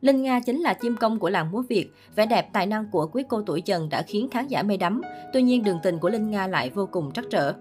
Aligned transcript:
Linh 0.00 0.22
Nga 0.22 0.40
chính 0.40 0.60
là 0.60 0.74
chim 0.74 0.96
công 0.96 1.18
của 1.18 1.30
làng 1.30 1.50
múa 1.50 1.62
Việt. 1.68 1.92
Vẻ 2.16 2.26
đẹp 2.26 2.48
tài 2.52 2.66
năng 2.66 2.90
của 2.90 3.06
quý 3.06 3.22
cô 3.28 3.42
tuổi 3.46 3.62
dần 3.64 3.88
đã 3.88 4.02
khiến 4.02 4.28
khán 4.30 4.46
giả 4.48 4.62
mê 4.62 4.76
đắm. 4.76 5.00
Tuy 5.32 5.42
nhiên 5.42 5.64
đường 5.64 5.78
tình 5.82 5.98
của 5.98 6.08
Linh 6.08 6.30
Nga 6.30 6.46
lại 6.46 6.70
vô 6.70 6.88
cùng 6.92 7.12
trắc 7.12 7.24
trở. 7.30 7.52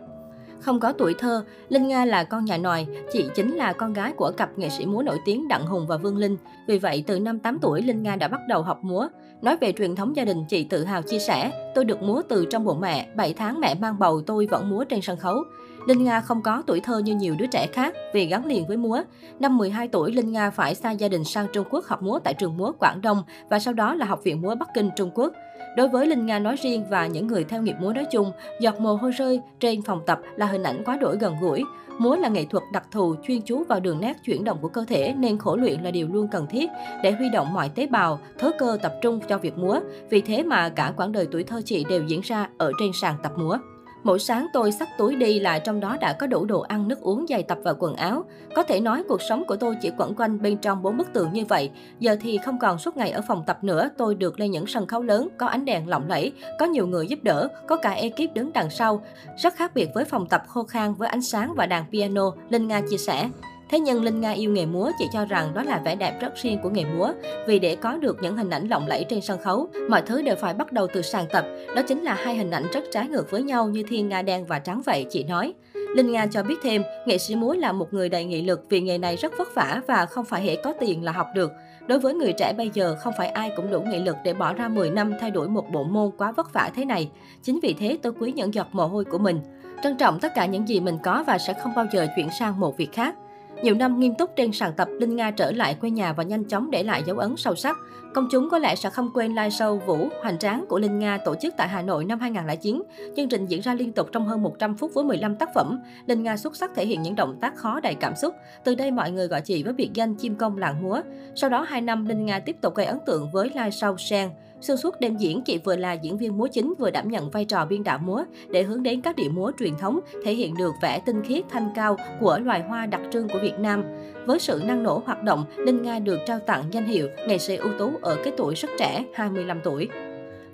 Không 0.60 0.80
có 0.80 0.94
tuổi 0.94 1.14
thơ, 1.20 1.46
Linh 1.70 1.88
Nga 1.88 2.06
là 2.06 2.24
con 2.24 2.46
nhà 2.46 2.58
nòi, 2.58 2.86
chị 3.12 3.26
chính 3.36 3.56
là 3.56 3.74
con 3.74 3.94
gái 3.94 4.12
của 4.12 4.32
cặp 4.38 4.58
nghệ 4.58 4.70
sĩ 4.70 4.86
múa 4.86 5.02
nổi 5.02 5.18
tiếng 5.26 5.48
Đặng 5.48 5.66
Hùng 5.66 5.88
và 5.88 5.98
Vương 5.98 6.18
Linh. 6.18 6.38
Vì 6.68 6.78
vậy, 6.80 7.04
từ 7.08 7.20
năm 7.20 7.40
8 7.40 7.60
tuổi, 7.62 7.82
Linh 7.82 8.04
Nga 8.04 8.16
đã 8.16 8.28
bắt 8.28 8.42
đầu 8.48 8.64
học 8.64 8.80
múa. 8.82 9.08
Nói 9.42 9.58
về 9.62 9.72
truyền 9.72 9.96
thống 9.96 10.16
gia 10.16 10.26
đình, 10.26 10.46
chị 10.50 10.64
tự 10.64 10.84
hào 10.84 11.02
chia 11.02 11.20
sẻ, 11.20 11.72
tôi 11.76 11.86
được 11.86 12.02
múa 12.02 12.22
từ 12.30 12.46
trong 12.50 12.66
bụng 12.66 12.82
mẹ, 12.82 13.08
7 13.16 13.34
tháng 13.34 13.60
mẹ 13.60 13.76
mang 13.76 14.00
bầu 14.00 14.22
tôi 14.22 14.48
vẫn 14.52 14.70
múa 14.70 14.84
trên 14.84 15.02
sân 15.02 15.18
khấu. 15.18 15.44
Linh 15.88 16.04
Nga 16.04 16.22
không 16.22 16.42
có 16.42 16.64
tuổi 16.68 16.80
thơ 16.80 17.00
như 17.00 17.16
nhiều 17.16 17.36
đứa 17.40 17.46
trẻ 17.46 17.68
khác 17.68 17.96
vì 18.14 18.26
gắn 18.26 18.46
liền 18.46 18.68
với 18.68 18.78
múa. 18.78 19.02
Năm 19.40 19.58
12 19.58 19.88
tuổi, 19.88 20.12
Linh 20.12 20.32
Nga 20.32 20.50
phải 20.50 20.76
xa 20.76 20.92
gia 20.92 21.08
đình 21.08 21.24
sang 21.24 21.48
Trung 21.54 21.68
Quốc 21.70 21.86
học 21.86 22.02
múa 22.02 22.20
tại 22.20 22.34
trường 22.34 22.58
múa 22.58 22.72
Quảng 22.80 23.02
Đông 23.02 23.24
và 23.50 23.60
sau 23.60 23.74
đó 23.74 23.94
là 23.94 24.06
Học 24.06 24.24
viện 24.24 24.42
múa 24.42 24.56
Bắc 24.56 24.70
Kinh, 24.74 24.90
Trung 24.96 25.12
Quốc. 25.14 25.34
Đối 25.78 25.88
với 25.88 26.06
Linh 26.06 26.26
Nga 26.26 26.40
nói 26.40 26.56
riêng 26.56 26.86
và 26.90 27.08
những 27.08 27.28
người 27.28 27.44
theo 27.44 27.62
nghiệp 27.62 27.76
múa 27.80 27.94
nói 27.94 28.06
chung, 28.12 28.32
giọt 28.62 28.80
mồ 28.80 28.96
hôi 28.96 29.12
rơi 29.12 29.42
trên 29.60 29.82
phòng 29.82 30.02
tập 30.06 30.20
là 30.36 30.46
hình 30.46 30.64
ảnh 30.64 30.84
quá 30.86 30.98
đổi 30.98 31.18
gần 31.18 31.36
gũi. 31.42 31.64
Múa 32.00 32.16
là 32.16 32.30
nghệ 32.30 32.46
thuật 32.46 32.64
đặc 32.74 32.84
thù 32.92 33.16
chuyên 33.24 33.42
chú 33.42 33.64
vào 33.64 33.80
đường 33.80 34.00
nét 34.00 34.18
chuyển 34.26 34.44
động 34.44 34.58
của 34.62 34.70
cơ 34.70 34.86
thể 34.88 35.14
nên 35.18 35.38
khổ 35.38 35.56
luyện 35.56 35.82
là 35.82 35.92
điều 35.92 36.08
luôn 36.08 36.28
cần 36.32 36.48
thiết 36.48 36.70
để 37.04 37.12
huy 37.12 37.30
động 37.30 37.54
mọi 37.54 37.70
tế 37.70 37.88
bào, 37.88 38.20
thớ 38.40 38.52
cơ 38.60 38.78
tập 38.82 38.94
trung 39.02 39.20
cho 39.28 39.38
việc 39.38 39.58
múa. 39.58 39.80
Vì 40.10 40.22
thế 40.22 40.44
mà 40.44 40.70
cả 40.70 40.94
quãng 40.98 41.12
đời 41.12 41.28
tuổi 41.32 41.44
thơ 41.44 41.62
chị 41.66 41.86
đều 41.90 42.04
diễn 42.04 42.22
ra 42.22 42.50
ở 42.58 42.72
trên 42.80 42.92
sàn 42.94 43.16
tập 43.24 43.32
múa. 43.38 43.58
Mỗi 44.04 44.20
sáng 44.20 44.48
tôi 44.54 44.72
xách 44.72 44.98
túi 44.98 45.16
đi 45.16 45.40
là 45.40 45.60
trong 45.60 45.80
đó 45.80 45.98
đã 46.02 46.14
có 46.14 46.28
đủ 46.28 46.46
đồ 46.46 46.62
ăn, 46.62 46.88
nước 46.88 47.02
uống, 47.02 47.26
giày 47.30 47.44
tập 47.44 47.58
và 47.64 47.74
quần 47.80 47.96
áo. 47.96 48.26
Có 48.56 48.64
thể 48.64 48.80
nói 48.80 49.04
cuộc 49.08 49.22
sống 49.22 49.44
của 49.48 49.56
tôi 49.56 49.76
chỉ 49.82 49.92
quẩn 49.98 50.16
quanh 50.16 50.42
bên 50.42 50.58
trong 50.58 50.84
bốn 50.84 50.98
bức 50.98 51.14
tường 51.14 51.34
như 51.34 51.46
vậy. 51.46 51.72
Giờ 52.00 52.18
thì 52.22 52.38
không 52.38 52.60
còn 52.60 52.78
suốt 52.78 52.98
ngày 52.98 53.12
ở 53.12 53.22
phòng 53.28 53.44
tập 53.48 53.64
nữa, 53.64 53.90
tôi 53.98 54.16
được 54.16 54.40
lên 54.40 54.52
những 54.52 54.68
sân 54.68 54.88
khấu 54.88 55.02
lớn, 55.02 55.28
có 55.38 55.48
ánh 55.48 55.66
đèn 55.66 55.90
lộng 55.90 56.10
lẫy, 56.10 56.32
có 56.60 56.66
nhiều 56.66 56.88
người 56.88 57.08
giúp 57.08 57.20
đỡ, 57.24 57.48
có 57.68 57.76
cả 57.76 57.92
ekip 57.92 58.34
đứng 58.34 58.54
đằng 58.54 58.70
sau. 58.70 59.04
Rất 59.38 59.56
khác 59.56 59.72
biệt 59.76 59.90
với 59.94 60.06
phòng 60.06 60.28
tập 60.28 60.44
khô 60.48 60.64
khan 60.64 60.94
với 60.94 61.10
ánh 61.10 61.22
sáng 61.22 61.54
và 61.56 61.66
đàn 61.66 61.86
piano, 61.92 62.32
Linh 62.50 62.68
Nga 62.68 62.82
chia 62.90 62.98
sẻ. 62.98 63.30
Thế 63.70 63.80
nhưng 63.80 64.04
Linh 64.04 64.22
Nga 64.22 64.32
yêu 64.32 64.52
nghề 64.52 64.66
múa 64.66 64.92
chỉ 65.00 65.06
cho 65.14 65.26
rằng 65.26 65.54
đó 65.54 65.64
là 65.64 65.82
vẻ 65.86 65.96
đẹp 65.96 66.22
rất 66.22 66.36
riêng 66.36 66.60
của 66.64 66.70
nghề 66.70 66.86
múa. 66.86 67.12
Vì 67.48 67.60
để 67.60 67.76
có 67.76 67.98
được 67.98 68.18
những 68.22 68.38
hình 68.38 68.50
ảnh 68.50 68.68
lộng 68.68 68.88
lẫy 68.88 69.06
trên 69.10 69.22
sân 69.22 69.40
khấu, 69.42 69.68
mọi 69.90 70.02
thứ 70.02 70.22
đều 70.22 70.36
phải 70.36 70.54
bắt 70.54 70.72
đầu 70.72 70.88
từ 70.94 71.02
sàn 71.02 71.26
tập. 71.32 71.46
Đó 71.76 71.82
chính 71.82 72.04
là 72.04 72.14
hai 72.14 72.36
hình 72.36 72.52
ảnh 72.52 72.68
rất 72.74 72.84
trái 72.92 73.08
ngược 73.08 73.32
với 73.32 73.44
nhau 73.44 73.70
như 73.70 73.84
thiên 73.84 74.10
nga 74.10 74.22
đen 74.22 74.46
và 74.46 74.60
trắng 74.60 74.82
vậy, 74.86 75.06
chị 75.10 75.24
nói. 75.24 75.54
Linh 75.96 76.12
Nga 76.12 76.28
cho 76.28 76.44
biết 76.44 76.56
thêm, 76.64 76.84
nghệ 77.06 77.18
sĩ 77.18 77.36
múa 77.36 77.54
là 77.54 77.72
một 77.72 77.94
người 77.94 78.10
đầy 78.10 78.26
nghị 78.26 78.42
lực 78.42 78.66
vì 78.70 78.82
nghề 78.82 78.98
này 78.98 79.16
rất 79.16 79.38
vất 79.38 79.56
vả 79.56 79.82
và 79.88 80.06
không 80.06 80.26
phải 80.26 80.44
hệ 80.44 80.56
có 80.56 80.74
tiền 80.80 81.04
là 81.04 81.12
học 81.12 81.28
được. 81.36 81.52
Đối 81.88 82.00
với 82.00 82.14
người 82.14 82.34
trẻ 82.38 82.54
bây 82.58 82.72
giờ, 82.74 82.96
không 83.00 83.14
phải 83.18 83.28
ai 83.28 83.52
cũng 83.56 83.72
đủ 83.72 83.82
nghị 83.82 84.00
lực 84.00 84.16
để 84.24 84.34
bỏ 84.34 84.54
ra 84.54 84.68
10 84.68 84.90
năm 84.90 85.14
thay 85.20 85.32
đổi 85.32 85.50
một 85.50 85.72
bộ 85.72 85.84
môn 85.84 86.12
quá 86.18 86.32
vất 86.32 86.54
vả 86.54 86.70
thế 86.76 86.86
này. 86.86 87.10
Chính 87.44 87.60
vì 87.64 87.76
thế 87.80 87.98
tôi 88.02 88.14
quý 88.20 88.32
những 88.32 88.54
giọt 88.54 88.68
mồ 88.72 88.88
hôi 88.88 89.06
của 89.06 89.18
mình. 89.18 89.40
Trân 89.84 89.98
trọng 89.98 90.20
tất 90.20 90.36
cả 90.36 90.46
những 90.46 90.68
gì 90.68 90.80
mình 90.80 90.98
có 91.04 91.24
và 91.28 91.38
sẽ 91.38 91.54
không 91.54 91.72
bao 91.76 91.86
giờ 91.92 92.08
chuyển 92.16 92.30
sang 92.40 92.60
một 92.60 92.78
việc 92.78 92.92
khác. 92.94 93.16
Nhiều 93.62 93.76
năm 93.76 94.00
nghiêm 94.00 94.16
túc 94.16 94.36
trên 94.36 94.52
sàn 94.52 94.74
tập, 94.78 94.88
Linh 95.00 95.16
Nga 95.16 95.32
trở 95.32 95.52
lại 95.52 95.76
quê 95.82 95.90
nhà 95.90 96.14
và 96.14 96.24
nhanh 96.24 96.44
chóng 96.44 96.72
để 96.72 96.84
lại 96.84 97.04
dấu 97.06 97.18
ấn 97.18 97.38
sâu 97.38 97.56
sắc. 97.56 97.78
Công 98.14 98.28
chúng 98.32 98.50
có 98.50 98.60
lẽ 98.60 98.76
sẽ 98.76 98.90
không 98.90 99.10
quên 99.14 99.32
live 99.32 99.50
show 99.50 99.80
Vũ 99.80 100.10
Hoành 100.22 100.38
Tráng 100.38 100.66
của 100.70 100.80
Linh 100.80 101.00
Nga 101.00 101.18
tổ 101.26 101.36
chức 101.42 101.54
tại 101.58 101.68
Hà 101.68 101.82
Nội 101.82 102.06
năm 102.06 102.20
2009. 102.20 102.84
Chương 103.16 103.30
trình 103.30 103.46
diễn 103.46 103.62
ra 103.62 103.74
liên 103.74 103.92
tục 103.92 104.08
trong 104.12 104.26
hơn 104.26 104.44
100 104.44 104.78
phút 104.78 104.92
với 104.94 105.04
15 105.04 105.36
tác 105.36 105.54
phẩm. 105.54 105.80
Linh 106.06 106.24
Nga 106.24 106.38
xuất 106.38 106.56
sắc 106.56 106.72
thể 106.76 106.86
hiện 106.86 107.02
những 107.02 107.16
động 107.16 107.38
tác 107.42 107.56
khó 107.56 107.80
đầy 107.80 107.96
cảm 107.96 108.16
xúc. 108.16 108.36
Từ 108.64 108.76
đây 108.76 108.92
mọi 108.92 109.12
người 109.12 109.28
gọi 109.28 109.42
chị 109.42 109.64
với 109.64 109.74
biệt 109.74 109.90
danh 109.94 110.16
chim 110.16 110.36
công 110.36 110.58
làng 110.58 110.84
múa. 110.84 111.02
Sau 111.36 111.50
đó 111.50 111.62
2 111.62 111.82
năm, 111.82 112.06
Linh 112.06 112.26
Nga 112.26 112.40
tiếp 112.40 112.56
tục 112.62 112.76
gây 112.76 112.86
ấn 112.86 112.98
tượng 113.06 113.32
với 113.32 113.50
live 113.50 113.70
show 113.70 113.98
Sen. 113.98 114.30
Xuyên 114.62 114.78
suốt 114.78 115.00
đêm 115.00 115.18
diễn, 115.18 115.42
chị 115.42 115.58
vừa 115.58 115.76
là 115.76 115.94
diễn 115.94 116.18
viên 116.18 116.38
múa 116.38 116.48
chính 116.48 116.74
vừa 116.80 116.92
đảm 116.92 117.08
nhận 117.08 117.30
vai 117.30 117.46
trò 117.46 117.66
biên 117.66 117.84
đạo 117.84 117.98
múa 117.98 118.24
để 118.50 118.64
hướng 118.64 118.84
đến 118.84 119.02
các 119.02 119.16
điệu 119.16 119.32
múa 119.32 119.52
truyền 119.60 119.76
thống, 119.76 120.00
thể 120.26 120.34
hiện 120.34 120.58
được 120.58 120.74
vẻ 120.82 121.00
tinh 121.06 121.24
khiết 121.24 121.44
thanh 121.50 121.70
cao 121.76 121.98
của 122.20 122.40
loài 122.44 122.62
hoa 122.62 122.86
đặc 122.86 123.02
trưng 123.12 123.30
của 123.30 123.40
Việt 123.42 123.60
Nam. 123.60 123.84
Với 124.26 124.40
sự 124.40 124.62
năng 124.66 124.84
nổ 124.84 125.02
hoạt 125.06 125.24
động, 125.24 125.46
Linh 125.58 125.82
Nga 125.82 126.00
được 126.00 126.20
trao 126.26 126.40
tặng 126.40 126.64
danh 126.72 126.86
hiệu 126.86 127.08
nghệ 127.28 127.38
sĩ 127.38 127.56
ưu 127.56 127.72
tú 127.80 127.92
ở 128.02 128.18
cái 128.24 128.34
tuổi 128.38 128.56
rất 128.56 128.70
trẻ, 128.80 129.04
25 129.14 129.60
tuổi. 129.64 129.90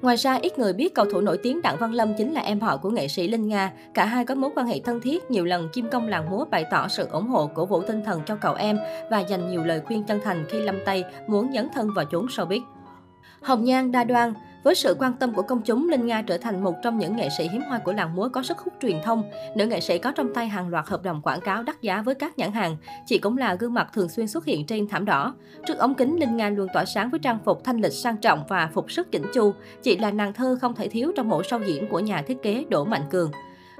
Ngoài 0.01 0.15
ra, 0.15 0.39
ít 0.41 0.59
người 0.59 0.73
biết 0.73 0.95
cầu 0.95 1.05
thủ 1.05 1.21
nổi 1.21 1.37
tiếng 1.43 1.61
Đặng 1.61 1.77
Văn 1.79 1.93
Lâm 1.93 2.13
chính 2.17 2.33
là 2.33 2.41
em 2.41 2.59
họ 2.59 2.77
của 2.77 2.89
nghệ 2.89 3.07
sĩ 3.07 3.27
Linh 3.27 3.47
Nga. 3.47 3.71
Cả 3.93 4.05
hai 4.05 4.25
có 4.25 4.35
mối 4.35 4.51
quan 4.55 4.67
hệ 4.67 4.79
thân 4.79 5.01
thiết, 5.01 5.31
nhiều 5.31 5.45
lần 5.45 5.69
Kim 5.73 5.89
Công 5.89 6.07
làng 6.07 6.29
múa 6.29 6.45
bày 6.45 6.65
tỏ 6.71 6.87
sự 6.87 7.07
ủng 7.11 7.27
hộ, 7.27 7.49
cổ 7.53 7.65
vũ 7.65 7.81
tinh 7.81 8.03
thần 8.05 8.21
cho 8.25 8.35
cậu 8.35 8.55
em 8.55 8.77
và 9.11 9.19
dành 9.19 9.51
nhiều 9.51 9.63
lời 9.63 9.81
khuyên 9.85 10.03
chân 10.03 10.19
thành 10.23 10.45
khi 10.49 10.59
Lâm 10.59 10.75
Tây 10.85 11.03
muốn 11.27 11.51
dấn 11.53 11.67
thân 11.73 11.89
vào 11.95 12.05
chốn 12.05 12.25
showbiz. 12.25 12.61
Hồng 13.41 13.63
Nhan 13.63 13.91
đa 13.91 14.03
đoan, 14.03 14.33
với 14.63 14.75
sự 14.75 14.95
quan 14.99 15.13
tâm 15.13 15.33
của 15.33 15.41
công 15.41 15.61
chúng, 15.61 15.89
Linh 15.89 16.05
Nga 16.05 16.21
trở 16.21 16.37
thành 16.37 16.63
một 16.63 16.75
trong 16.83 16.99
những 16.99 17.15
nghệ 17.15 17.29
sĩ 17.37 17.47
hiếm 17.47 17.61
hoi 17.69 17.79
của 17.79 17.93
làng 17.93 18.15
múa 18.15 18.29
có 18.29 18.43
sức 18.43 18.57
hút 18.57 18.73
truyền 18.81 18.97
thông. 19.03 19.23
Nữ 19.55 19.65
nghệ 19.65 19.79
sĩ 19.79 19.97
có 19.97 20.11
trong 20.11 20.33
tay 20.33 20.47
hàng 20.47 20.69
loạt 20.69 20.87
hợp 20.87 21.03
đồng 21.03 21.21
quảng 21.21 21.41
cáo 21.41 21.63
đắt 21.63 21.81
giá 21.81 22.01
với 22.01 22.15
các 22.15 22.37
nhãn 22.37 22.51
hàng. 22.51 22.77
Chị 23.05 23.17
cũng 23.17 23.37
là 23.37 23.55
gương 23.55 23.73
mặt 23.73 23.89
thường 23.93 24.09
xuyên 24.09 24.27
xuất 24.27 24.45
hiện 24.45 24.65
trên 24.65 24.87
thảm 24.87 25.05
đỏ. 25.05 25.35
Trước 25.67 25.77
ống 25.77 25.95
kính, 25.95 26.19
Linh 26.19 26.37
Nga 26.37 26.49
luôn 26.49 26.67
tỏa 26.73 26.85
sáng 26.85 27.09
với 27.09 27.19
trang 27.19 27.39
phục 27.45 27.63
thanh 27.63 27.81
lịch 27.81 27.93
sang 27.93 28.17
trọng 28.17 28.43
và 28.47 28.69
phục 28.73 28.91
sức 28.91 29.11
chỉnh 29.11 29.25
chu. 29.33 29.53
Chị 29.83 29.97
là 29.97 30.11
nàng 30.11 30.33
thơ 30.33 30.57
không 30.61 30.75
thể 30.75 30.87
thiếu 30.87 31.11
trong 31.15 31.29
mỗi 31.29 31.43
show 31.43 31.63
diễn 31.63 31.87
của 31.87 31.99
nhà 31.99 32.21
thiết 32.21 32.41
kế 32.43 32.65
Đỗ 32.69 32.83
Mạnh 32.85 33.03
Cường. 33.09 33.31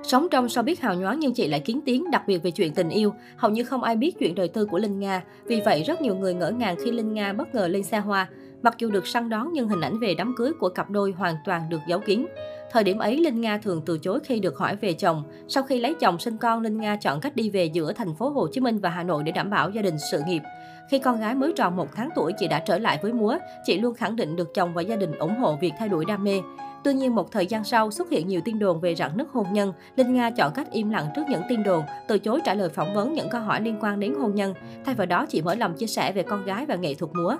Sống 0.03 0.27
trong 0.31 0.47
showbiz 0.47 0.75
hào 0.81 0.95
nhoáng 0.95 1.19
nhưng 1.19 1.33
chị 1.33 1.47
lại 1.47 1.59
kiến 1.59 1.81
tiếng, 1.85 2.11
đặc 2.11 2.23
biệt 2.27 2.43
về 2.43 2.51
chuyện 2.51 2.73
tình 2.73 2.89
yêu. 2.89 3.13
Hầu 3.37 3.51
như 3.51 3.63
không 3.63 3.83
ai 3.83 3.95
biết 3.95 4.19
chuyện 4.19 4.35
đời 4.35 4.47
tư 4.47 4.65
của 4.65 4.77
Linh 4.77 4.99
Nga. 4.99 5.23
Vì 5.45 5.61
vậy, 5.61 5.83
rất 5.83 6.01
nhiều 6.01 6.15
người 6.15 6.33
ngỡ 6.33 6.51
ngàng 6.51 6.75
khi 6.83 6.91
Linh 6.91 7.13
Nga 7.13 7.33
bất 7.33 7.55
ngờ 7.55 7.67
lên 7.67 7.83
xe 7.83 7.99
hoa. 7.99 8.27
Mặc 8.63 8.75
dù 8.77 8.89
được 8.89 9.07
săn 9.07 9.29
đón 9.29 9.53
nhưng 9.53 9.67
hình 9.67 9.81
ảnh 9.81 9.99
về 9.99 10.15
đám 10.17 10.35
cưới 10.37 10.51
của 10.59 10.69
cặp 10.69 10.89
đôi 10.89 11.11
hoàn 11.11 11.35
toàn 11.45 11.69
được 11.69 11.79
giấu 11.87 11.99
kín. 11.99 12.25
Thời 12.71 12.83
điểm 12.83 12.97
ấy, 12.97 13.17
Linh 13.17 13.41
Nga 13.41 13.57
thường 13.57 13.81
từ 13.85 13.97
chối 13.97 14.19
khi 14.23 14.39
được 14.39 14.57
hỏi 14.57 14.75
về 14.75 14.93
chồng. 14.93 15.23
Sau 15.47 15.63
khi 15.63 15.79
lấy 15.79 15.95
chồng 15.99 16.19
sinh 16.19 16.37
con, 16.37 16.61
Linh 16.61 16.77
Nga 16.77 16.95
chọn 16.95 17.19
cách 17.19 17.35
đi 17.35 17.49
về 17.49 17.65
giữa 17.65 17.93
thành 17.93 18.15
phố 18.15 18.29
Hồ 18.29 18.47
Chí 18.51 18.61
Minh 18.61 18.79
và 18.79 18.89
Hà 18.89 19.03
Nội 19.03 19.23
để 19.23 19.31
đảm 19.31 19.49
bảo 19.49 19.69
gia 19.69 19.81
đình 19.81 19.95
sự 20.11 20.21
nghiệp. 20.27 20.41
Khi 20.89 20.99
con 20.99 21.19
gái 21.19 21.35
mới 21.35 21.53
tròn 21.55 21.75
một 21.75 21.87
tháng 21.95 22.09
tuổi, 22.15 22.33
chị 22.37 22.47
đã 22.47 22.59
trở 22.59 22.77
lại 22.77 22.99
với 23.01 23.13
múa. 23.13 23.37
Chị 23.65 23.79
luôn 23.79 23.93
khẳng 23.95 24.15
định 24.15 24.35
được 24.35 24.53
chồng 24.53 24.73
và 24.73 24.81
gia 24.81 24.95
đình 24.95 25.11
ủng 25.11 25.35
hộ 25.35 25.57
việc 25.61 25.73
thay 25.79 25.89
đổi 25.89 26.05
đam 26.05 26.23
mê. 26.23 26.41
Tuy 26.83 26.93
nhiên, 26.93 27.15
một 27.15 27.31
thời 27.31 27.45
gian 27.45 27.63
sau 27.63 27.91
xuất 27.91 28.09
hiện 28.09 28.27
nhiều 28.27 28.41
tin 28.45 28.59
đồn 28.59 28.79
về 28.79 28.95
rạn 28.95 29.17
nứt 29.17 29.27
hôn 29.31 29.45
nhân. 29.53 29.73
Linh 29.95 30.13
Nga 30.13 30.29
chọn 30.29 30.51
cách 30.55 30.71
im 30.71 30.89
lặng 30.89 31.05
trước 31.15 31.23
những 31.29 31.41
tin 31.49 31.63
đồn, 31.63 31.83
từ 32.07 32.19
chối 32.19 32.39
trả 32.45 32.53
lời 32.53 32.69
phỏng 32.69 32.93
vấn 32.93 33.13
những 33.13 33.29
câu 33.29 33.41
hỏi 33.41 33.61
liên 33.61 33.77
quan 33.81 33.99
đến 33.99 34.13
hôn 34.19 34.35
nhân. 34.35 34.53
Thay 34.85 34.95
vào 34.95 35.07
đó, 35.07 35.25
chị 35.29 35.41
mở 35.41 35.55
lòng 35.55 35.73
chia 35.73 35.87
sẻ 35.87 36.11
về 36.11 36.23
con 36.23 36.45
gái 36.45 36.65
và 36.65 36.75
nghệ 36.75 36.93
thuật 36.93 37.11
múa. 37.15 37.37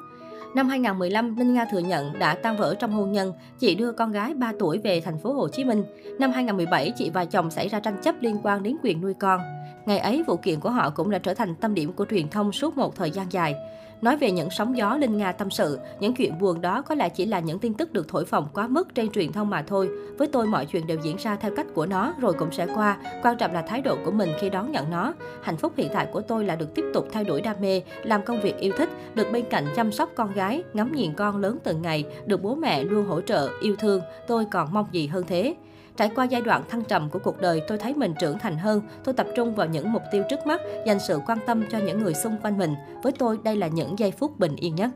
Năm 0.55 0.69
2015, 0.69 1.35
Linh 1.35 1.53
Nga 1.53 1.65
thừa 1.65 1.79
nhận 1.79 2.19
đã 2.19 2.35
tan 2.35 2.57
vỡ 2.57 2.75
trong 2.79 2.91
hôn 2.91 3.11
nhân. 3.11 3.33
Chị 3.59 3.75
đưa 3.75 3.91
con 3.91 4.11
gái 4.11 4.33
3 4.33 4.51
tuổi 4.59 4.77
về 4.77 5.01
thành 5.01 5.17
phố 5.17 5.33
Hồ 5.33 5.47
Chí 5.47 5.63
Minh. 5.63 5.83
Năm 6.19 6.31
2017, 6.31 6.91
chị 6.95 7.09
và 7.09 7.25
chồng 7.25 7.51
xảy 7.51 7.67
ra 7.67 7.79
tranh 7.79 7.97
chấp 8.01 8.15
liên 8.21 8.37
quan 8.43 8.63
đến 8.63 8.77
quyền 8.83 9.01
nuôi 9.01 9.13
con. 9.13 9.41
Ngày 9.85 9.99
ấy, 9.99 10.23
vụ 10.27 10.37
kiện 10.37 10.59
của 10.59 10.69
họ 10.69 10.89
cũng 10.89 11.11
đã 11.11 11.19
trở 11.19 11.33
thành 11.33 11.55
tâm 11.55 11.73
điểm 11.73 11.93
của 11.93 12.05
truyền 12.09 12.29
thông 12.29 12.51
suốt 12.51 12.77
một 12.77 12.95
thời 12.95 13.11
gian 13.11 13.27
dài. 13.29 13.55
Nói 14.03 14.17
về 14.17 14.31
những 14.31 14.49
sóng 14.49 14.77
gió 14.77 14.97
Linh 14.97 15.17
Nga 15.17 15.31
tâm 15.31 15.49
sự, 15.49 15.79
những 15.99 16.13
chuyện 16.13 16.39
buồn 16.39 16.61
đó 16.61 16.81
có 16.81 16.95
lẽ 16.95 17.09
chỉ 17.09 17.25
là 17.25 17.39
những 17.39 17.59
tin 17.59 17.73
tức 17.73 17.93
được 17.93 18.07
thổi 18.07 18.25
phồng 18.25 18.47
quá 18.53 18.67
mức 18.67 18.95
trên 18.95 19.09
truyền 19.09 19.31
thông 19.31 19.49
mà 19.49 19.61
thôi. 19.67 19.89
Với 20.17 20.27
tôi 20.27 20.47
mọi 20.47 20.65
chuyện 20.65 20.87
đều 20.87 20.97
diễn 21.03 21.15
ra 21.17 21.35
theo 21.35 21.51
cách 21.55 21.65
của 21.73 21.85
nó 21.85 22.13
rồi 22.19 22.33
cũng 22.33 22.51
sẽ 22.51 22.67
qua. 22.75 22.97
Quan 23.23 23.37
trọng 23.37 23.53
là 23.53 23.61
thái 23.61 23.81
độ 23.81 23.97
của 24.05 24.11
mình 24.11 24.29
khi 24.39 24.49
đón 24.49 24.71
nhận 24.71 24.91
nó. 24.91 25.13
Hạnh 25.41 25.57
phúc 25.57 25.73
hiện 25.77 25.89
tại 25.93 26.07
của 26.11 26.21
tôi 26.21 26.45
là 26.45 26.55
được 26.55 26.75
tiếp 26.75 26.85
tục 26.93 27.07
thay 27.11 27.23
đổi 27.23 27.41
đam 27.41 27.55
mê, 27.61 27.81
làm 28.03 28.25
công 28.25 28.41
việc 28.41 28.57
yêu 28.57 28.73
thích, 28.77 28.89
được 29.13 29.27
bên 29.31 29.45
cạnh 29.49 29.65
chăm 29.75 29.91
sóc 29.91 30.09
con 30.15 30.33
gái, 30.33 30.63
ngắm 30.73 30.91
nhìn 30.95 31.13
con 31.13 31.37
lớn 31.37 31.57
từng 31.63 31.81
ngày, 31.81 32.05
được 32.25 32.41
bố 32.41 32.55
mẹ 32.55 32.83
luôn 32.83 33.05
hỗ 33.05 33.21
trợ, 33.21 33.49
yêu 33.61 33.75
thương. 33.75 34.01
Tôi 34.27 34.45
còn 34.51 34.73
mong 34.73 34.85
gì 34.91 35.07
hơn 35.07 35.23
thế. 35.27 35.55
Trải 35.97 36.09
qua 36.15 36.25
giai 36.25 36.41
đoạn 36.41 36.63
thăng 36.69 36.83
trầm 36.83 37.09
của 37.09 37.19
cuộc 37.19 37.41
đời, 37.41 37.61
tôi 37.67 37.77
thấy 37.77 37.93
mình 37.93 38.13
trưởng 38.19 38.39
thành 38.39 38.57
hơn. 38.57 38.81
Tôi 39.03 39.13
tập 39.13 39.27
trung 39.35 39.55
vào 39.55 39.67
những 39.67 39.93
mục 39.93 40.01
tiêu 40.11 40.23
trước 40.29 40.47
mắt, 40.47 40.61
dành 40.85 40.99
sự 40.99 41.19
quan 41.27 41.37
tâm 41.45 41.63
cho 41.71 41.77
những 41.77 42.03
người 42.03 42.13
xung 42.13 42.37
quanh 42.43 42.57
mình. 42.57 42.75
Với 43.03 43.11
tôi, 43.11 43.39
đây 43.43 43.55
là 43.55 43.67
những 43.67 43.99
giây 43.99 44.11
phút 44.11 44.39
bình 44.39 44.55
yên 44.55 44.75
nhất. 44.75 44.89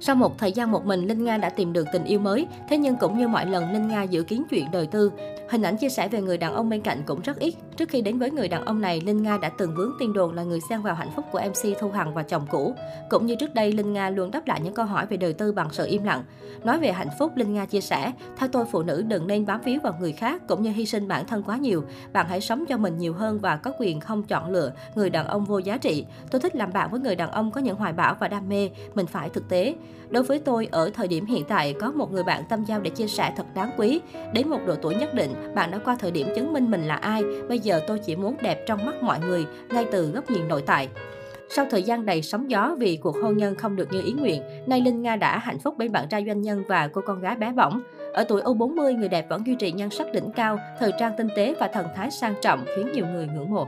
Sau 0.00 0.16
một 0.16 0.38
thời 0.38 0.52
gian 0.52 0.70
một 0.70 0.86
mình, 0.86 1.06
Linh 1.06 1.24
Nga 1.24 1.38
đã 1.38 1.48
tìm 1.48 1.72
được 1.72 1.86
tình 1.92 2.04
yêu 2.04 2.18
mới. 2.18 2.46
Thế 2.68 2.78
nhưng 2.78 2.96
cũng 2.96 3.18
như 3.18 3.28
mọi 3.28 3.46
lần, 3.46 3.72
Linh 3.72 3.88
Nga 3.88 4.02
dự 4.02 4.22
kiến 4.22 4.42
chuyện 4.50 4.66
đời 4.72 4.86
tư. 4.86 5.12
Hình 5.50 5.62
ảnh 5.62 5.76
chia 5.76 5.88
sẻ 5.88 6.08
về 6.08 6.20
người 6.20 6.38
đàn 6.38 6.54
ông 6.54 6.68
bên 6.68 6.80
cạnh 6.80 7.02
cũng 7.06 7.20
rất 7.20 7.38
ít. 7.38 7.54
Trước 7.82 7.88
khi 7.88 8.00
đến 8.00 8.18
với 8.18 8.30
người 8.30 8.48
đàn 8.48 8.64
ông 8.64 8.80
này, 8.80 9.00
Linh 9.00 9.22
Nga 9.22 9.38
đã 9.38 9.48
từng 9.48 9.74
vướng 9.74 9.92
tin 9.98 10.12
đồn 10.12 10.34
là 10.34 10.42
người 10.42 10.60
xen 10.60 10.82
vào 10.82 10.94
hạnh 10.94 11.10
phúc 11.16 11.24
của 11.32 11.40
MC 11.40 11.78
Thu 11.80 11.90
Hằng 11.90 12.14
và 12.14 12.22
chồng 12.22 12.46
cũ. 12.50 12.74
Cũng 13.10 13.26
như 13.26 13.34
trước 13.34 13.54
đây, 13.54 13.72
Linh 13.72 13.92
Nga 13.92 14.10
luôn 14.10 14.30
đáp 14.30 14.46
lại 14.46 14.60
những 14.64 14.74
câu 14.74 14.84
hỏi 14.84 15.06
về 15.06 15.16
đời 15.16 15.32
tư 15.32 15.52
bằng 15.52 15.68
sự 15.72 15.86
im 15.86 16.04
lặng. 16.04 16.22
Nói 16.64 16.78
về 16.78 16.92
hạnh 16.92 17.08
phúc, 17.18 17.32
Linh 17.36 17.54
Nga 17.54 17.66
chia 17.66 17.80
sẻ, 17.80 18.12
theo 18.36 18.48
tôi 18.48 18.64
phụ 18.72 18.82
nữ 18.82 19.02
đừng 19.02 19.26
nên 19.26 19.46
bám 19.46 19.60
víu 19.60 19.80
vào 19.82 19.94
người 20.00 20.12
khác 20.12 20.42
cũng 20.48 20.62
như 20.62 20.70
hy 20.70 20.86
sinh 20.86 21.08
bản 21.08 21.26
thân 21.26 21.42
quá 21.42 21.56
nhiều. 21.56 21.84
Bạn 22.12 22.26
hãy 22.28 22.40
sống 22.40 22.64
cho 22.68 22.76
mình 22.76 22.98
nhiều 22.98 23.14
hơn 23.14 23.38
và 23.38 23.56
có 23.56 23.72
quyền 23.78 24.00
không 24.00 24.22
chọn 24.22 24.50
lựa 24.50 24.72
người 24.94 25.10
đàn 25.10 25.26
ông 25.26 25.44
vô 25.44 25.58
giá 25.58 25.76
trị. 25.76 26.06
Tôi 26.30 26.40
thích 26.40 26.56
làm 26.56 26.72
bạn 26.72 26.90
với 26.90 27.00
người 27.00 27.16
đàn 27.16 27.30
ông 27.30 27.50
có 27.50 27.60
những 27.60 27.76
hoài 27.76 27.92
bão 27.92 28.16
và 28.20 28.28
đam 28.28 28.48
mê, 28.48 28.70
mình 28.94 29.06
phải 29.06 29.28
thực 29.28 29.48
tế. 29.48 29.74
Đối 30.10 30.22
với 30.22 30.38
tôi, 30.38 30.68
ở 30.70 30.90
thời 30.94 31.08
điểm 31.08 31.26
hiện 31.26 31.44
tại, 31.48 31.74
có 31.80 31.90
một 31.90 32.12
người 32.12 32.24
bạn 32.24 32.44
tâm 32.48 32.64
giao 32.64 32.80
để 32.80 32.90
chia 32.90 33.06
sẻ 33.06 33.32
thật 33.36 33.46
đáng 33.54 33.70
quý. 33.76 34.00
Đến 34.32 34.48
một 34.48 34.60
độ 34.66 34.74
tuổi 34.82 34.94
nhất 34.94 35.14
định, 35.14 35.54
bạn 35.54 35.70
đã 35.70 35.78
qua 35.84 35.96
thời 36.00 36.10
điểm 36.10 36.28
chứng 36.36 36.52
minh 36.52 36.70
mình 36.70 36.82
là 36.88 36.94
ai. 36.94 37.22
Bây 37.48 37.58
giờ 37.58 37.71
giờ 37.72 37.80
tôi 37.86 37.98
chỉ 37.98 38.16
muốn 38.16 38.36
đẹp 38.42 38.66
trong 38.66 38.86
mắt 38.86 39.02
mọi 39.02 39.20
người, 39.20 39.46
ngay 39.70 39.86
từ 39.92 40.10
góc 40.10 40.30
nhìn 40.30 40.48
nội 40.48 40.62
tại. 40.66 40.88
Sau 41.48 41.66
thời 41.70 41.82
gian 41.82 42.06
đầy 42.06 42.22
sóng 42.22 42.50
gió 42.50 42.76
vì 42.78 42.96
cuộc 42.96 43.16
hôn 43.22 43.36
nhân 43.36 43.54
không 43.54 43.76
được 43.76 43.92
như 43.92 44.02
ý 44.04 44.12
nguyện, 44.12 44.42
nay 44.66 44.80
Linh 44.80 45.02
Nga 45.02 45.16
đã 45.16 45.38
hạnh 45.38 45.58
phúc 45.58 45.74
bên 45.78 45.92
bạn 45.92 46.08
trai 46.08 46.24
doanh 46.26 46.42
nhân 46.42 46.64
và 46.68 46.88
cô 46.88 47.00
con 47.06 47.20
gái 47.20 47.36
bé 47.36 47.52
bỏng. 47.52 47.82
Ở 48.12 48.24
tuổi 48.24 48.42
U40, 48.42 48.98
người 48.98 49.08
đẹp 49.08 49.26
vẫn 49.28 49.46
duy 49.46 49.54
trì 49.54 49.72
nhan 49.72 49.90
sắc 49.90 50.12
đỉnh 50.12 50.30
cao, 50.36 50.58
thời 50.78 50.92
trang 50.98 51.12
tinh 51.18 51.28
tế 51.36 51.54
và 51.60 51.68
thần 51.68 51.86
thái 51.96 52.10
sang 52.10 52.34
trọng 52.42 52.64
khiến 52.76 52.88
nhiều 52.92 53.06
người 53.06 53.26
ngưỡng 53.26 53.50
mộ. 53.50 53.66